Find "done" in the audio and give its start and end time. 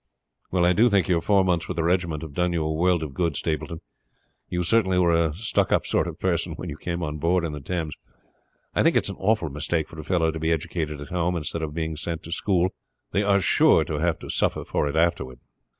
2.33-2.53